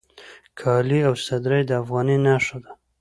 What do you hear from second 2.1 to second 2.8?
نښه ده